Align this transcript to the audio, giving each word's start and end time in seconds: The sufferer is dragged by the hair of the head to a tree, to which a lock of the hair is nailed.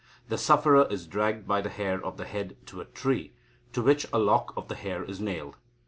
The 0.29 0.37
sufferer 0.39 0.87
is 0.89 1.05
dragged 1.05 1.47
by 1.47 1.61
the 1.61 1.69
hair 1.69 2.03
of 2.03 2.17
the 2.17 2.25
head 2.25 2.57
to 2.65 2.81
a 2.81 2.85
tree, 2.85 3.33
to 3.71 3.83
which 3.83 4.07
a 4.11 4.17
lock 4.17 4.51
of 4.57 4.67
the 4.67 4.73
hair 4.73 5.03
is 5.03 5.19
nailed. 5.19 5.57